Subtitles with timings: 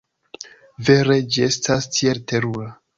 [0.89, 1.19] Vere.
[1.37, 2.79] Ĝi estas tiel terura.